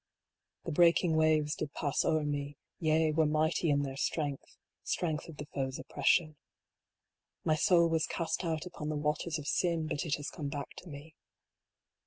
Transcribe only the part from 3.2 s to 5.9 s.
mighty in their strength Strength of the foe s